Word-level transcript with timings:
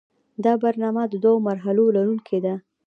دا 0.43 0.53
برنامه 0.63 1.03
د 1.07 1.13
دوو 1.23 1.39
مرحلو 1.47 1.83
لرونکې 1.95 2.37
ده. 2.45 2.53